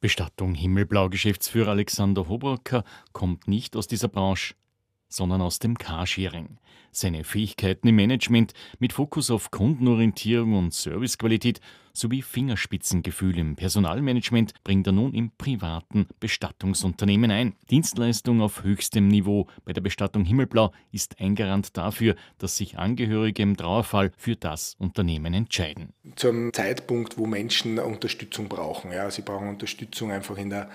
[0.00, 4.54] Bestattung Himmelblau Geschäftsführer Alexander Hobracker kommt nicht aus dieser Branche,
[5.08, 6.58] sondern aus dem Carsharing.
[6.90, 11.60] Seine Fähigkeiten im Management mit Fokus auf Kundenorientierung und Servicequalität
[11.92, 17.54] sowie Fingerspitzengefühl im Personalmanagement bringt er nun im privaten Bestattungsunternehmen ein.
[17.70, 23.42] Dienstleistung auf höchstem Niveau bei der Bestattung Himmelblau ist ein Garant dafür, dass sich Angehörige
[23.42, 25.92] im Trauerfall für das Unternehmen entscheiden.
[26.16, 28.92] Zum Zeitpunkt, wo Menschen Unterstützung brauchen.
[28.92, 30.70] Ja, sie brauchen Unterstützung einfach in der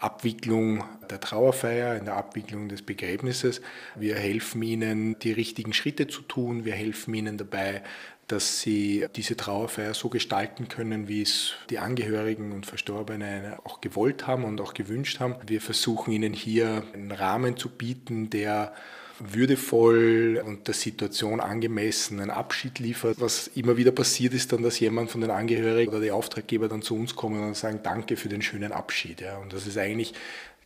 [0.00, 3.60] Abwicklung der Trauerfeier, in der Abwicklung des Begräbnisses.
[3.96, 6.64] Wir helfen ihnen, die richtigen Schritte zu tun.
[6.64, 7.82] Wir helfen ihnen dabei,
[8.26, 14.26] dass sie diese Trauerfeier so gestalten können, wie es die Angehörigen und Verstorbenen auch gewollt
[14.26, 15.36] haben und auch gewünscht haben.
[15.46, 18.72] Wir versuchen ihnen hier einen Rahmen zu bieten, der
[19.20, 23.20] würdevoll und der Situation angemessen einen Abschied liefert.
[23.20, 26.82] Was immer wieder passiert ist dann, dass jemand von den Angehörigen oder die Auftraggeber dann
[26.82, 29.20] zu uns kommen und sagen, danke für den schönen Abschied.
[29.20, 29.38] Ja.
[29.38, 30.14] Und das ist eigentlich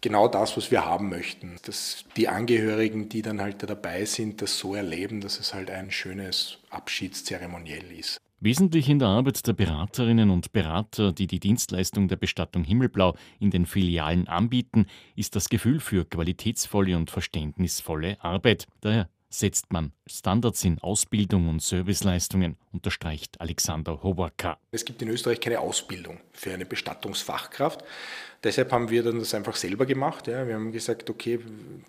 [0.00, 1.56] genau das, was wir haben möchten.
[1.64, 5.70] Dass die Angehörigen, die dann halt da dabei sind, das so erleben, dass es halt
[5.70, 8.18] ein schönes Abschiedszeremoniell ist.
[8.42, 13.50] Wesentlich in der Arbeit der Beraterinnen und Berater, die die Dienstleistung der Bestattung Himmelblau in
[13.50, 18.66] den Filialen anbieten, ist das Gefühl für qualitätsvolle und verständnisvolle Arbeit.
[18.80, 24.58] Daher setzt man Standards in Ausbildung und Serviceleistungen, unterstreicht Alexander Hoborka.
[24.70, 27.84] Es gibt in Österreich keine Ausbildung für eine Bestattungsfachkraft.
[28.42, 30.26] Deshalb haben wir dann das einfach selber gemacht.
[30.26, 30.46] Ja.
[30.46, 31.40] Wir haben gesagt, okay,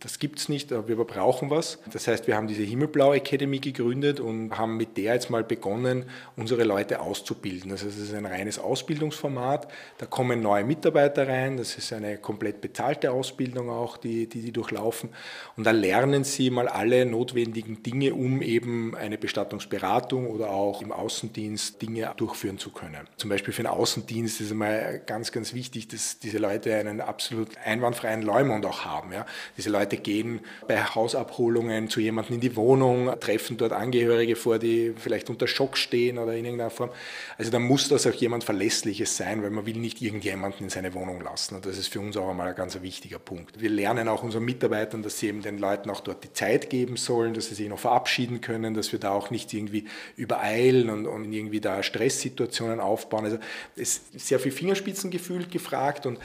[0.01, 1.79] das gibt es nicht, aber wir brauchen was.
[1.93, 6.03] Das heißt, wir haben diese Himmelblau Academy gegründet und haben mit der jetzt mal begonnen,
[6.35, 7.69] unsere Leute auszubilden.
[7.71, 9.71] Das heißt, es ist ein reines Ausbildungsformat.
[9.97, 11.55] Da kommen neue Mitarbeiter rein.
[11.55, 15.11] Das ist eine komplett bezahlte Ausbildung auch, die die, die durchlaufen.
[15.55, 20.91] Und da lernen sie mal alle notwendigen Dinge, um eben eine Bestattungsberatung oder auch im
[20.91, 23.07] Außendienst Dinge durchführen zu können.
[23.17, 27.49] Zum Beispiel für den Außendienst ist einmal ganz, ganz wichtig, dass diese Leute einen absolut
[27.65, 29.11] einwandfreien Leumund auch haben.
[29.11, 29.25] Ja.
[29.57, 34.93] Diese Leute gehen bei Hausabholungen zu jemandem in die Wohnung, treffen dort Angehörige vor, die
[34.95, 36.91] vielleicht unter Schock stehen oder in irgendeiner Form.
[37.37, 40.93] Also da muss das auch jemand Verlässliches sein, weil man will nicht irgendjemanden in seine
[40.93, 41.55] Wohnung lassen.
[41.55, 43.59] Und das ist für uns auch einmal ein ganz wichtiger Punkt.
[43.59, 46.97] Wir lernen auch unseren Mitarbeitern, dass sie eben den Leuten auch dort die Zeit geben
[46.97, 49.85] sollen, dass sie sich noch verabschieden können, dass wir da auch nicht irgendwie
[50.15, 53.25] übereilen und, und irgendwie da Stresssituationen aufbauen.
[53.25, 53.37] Also
[53.75, 56.19] es ist sehr viel Fingerspitzengefühl gefragt und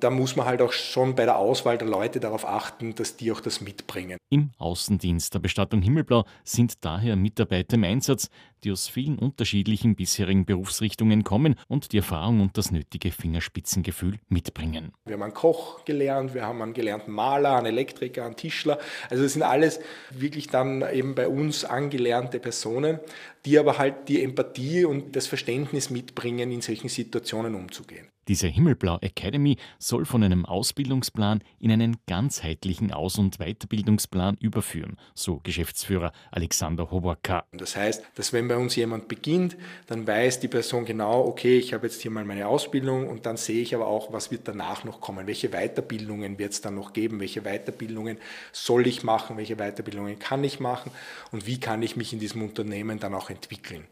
[0.00, 3.30] da muss man halt auch schon bei der Auswahl der Leute darauf achten, dass die
[3.30, 4.18] auch das mitbringen.
[4.30, 8.28] Im Außendienst der Bestattung Himmelblau sind daher Mitarbeiter im Einsatz,
[8.64, 14.92] die aus vielen unterschiedlichen bisherigen Berufsrichtungen kommen und die Erfahrung und das nötige Fingerspitzengefühl mitbringen.
[15.04, 18.78] Wir haben einen Koch gelernt, wir haben einen gelernten Maler, einen Elektriker, einen Tischler.
[19.10, 19.80] Also das sind alles
[20.10, 23.00] wirklich dann eben bei uns angelernte Personen,
[23.44, 28.06] die aber halt die Empathie und das Verständnis mitbringen, in solchen Situationen umzugehen.
[28.28, 35.40] Diese Himmelblau Academy soll von einem Ausbildungsplan in einen ganzheitlichen Aus- und Weiterbildungsplan überführen, so
[35.42, 37.44] Geschäftsführer Alexander Hoborka.
[37.50, 39.56] Das heißt, dass wenn bei uns jemand beginnt,
[39.88, 43.36] dann weiß die Person genau, okay, ich habe jetzt hier mal meine Ausbildung und dann
[43.36, 46.92] sehe ich aber auch, was wird danach noch kommen, welche Weiterbildungen wird es dann noch
[46.92, 48.18] geben, welche Weiterbildungen
[48.52, 50.92] soll ich machen, welche Weiterbildungen kann ich machen
[51.32, 53.84] und wie kann ich mich in diesem Unternehmen dann auch entwickeln.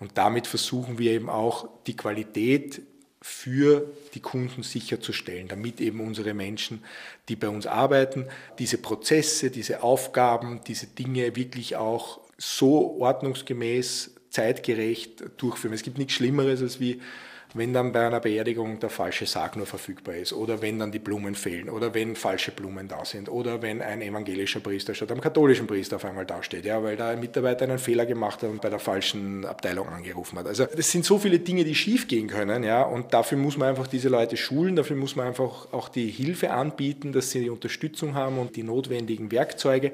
[0.00, 2.80] Und damit versuchen wir eben auch die Qualität
[3.26, 6.84] für die Kunden sicherzustellen, damit eben unsere Menschen,
[7.30, 8.26] die bei uns arbeiten,
[8.58, 15.72] diese Prozesse, diese Aufgaben, diese Dinge wirklich auch so ordnungsgemäß, zeitgerecht durchführen.
[15.72, 17.00] Es gibt nichts Schlimmeres als wie
[17.54, 20.98] wenn dann bei einer Beerdigung der falsche Sarg nur verfügbar ist oder wenn dann die
[20.98, 25.20] Blumen fehlen oder wenn falsche Blumen da sind oder wenn ein evangelischer Priester statt einem
[25.20, 28.60] katholischen Priester auf einmal dasteht, ja, weil da ein Mitarbeiter einen Fehler gemacht hat und
[28.60, 30.48] bei der falschen Abteilung angerufen hat.
[30.48, 33.68] Also das sind so viele Dinge, die schief gehen können, ja, und dafür muss man
[33.68, 37.50] einfach diese Leute schulen, dafür muss man einfach auch die Hilfe anbieten, dass sie die
[37.50, 39.92] Unterstützung haben und die notwendigen Werkzeuge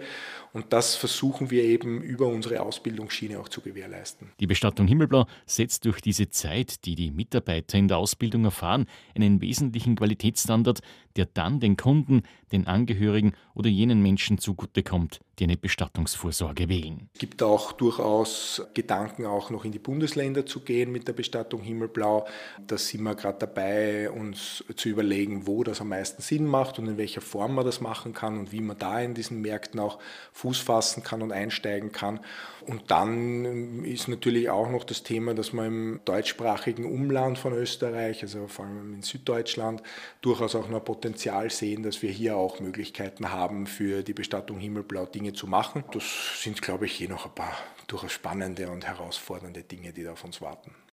[0.53, 4.31] und das versuchen wir eben über unsere Ausbildungsschiene auch zu gewährleisten.
[4.41, 9.41] Die Bestattung Himmelblau setzt durch diese Zeit, die die Mitarbeiter in der Ausbildung erfahren, einen
[9.41, 10.81] wesentlichen Qualitätsstandard,
[11.17, 17.09] der dann den Kunden, den Angehörigen oder jenen Menschen zugutekommt, die eine Bestattungsvorsorge wählen.
[17.15, 21.63] Es gibt auch durchaus Gedanken, auch noch in die Bundesländer zu gehen mit der Bestattung
[21.63, 22.27] Himmelblau.
[22.67, 26.89] Da sind wir gerade dabei, uns zu überlegen, wo das am meisten Sinn macht und
[26.89, 29.99] in welcher Form man das machen kann und wie man da in diesen Märkten auch
[30.33, 32.21] Fuß fassen kann und einsteigen kann.
[32.67, 38.23] Und dann ist natürlich auch noch das Thema, dass man im deutschsprachigen Umland von Österreich,
[38.23, 39.83] also vor allem in Süddeutschland,
[40.21, 45.07] durchaus auch noch Potenzial sehen, dass wir hier auch Möglichkeiten haben, für die Bestattung Himmelblau
[45.07, 45.85] Dinge zu machen.
[45.93, 47.57] Das sind, glaube ich, hier noch ein paar
[47.87, 50.75] durchaus spannende und herausfordernde Dinge, die da auf uns warten.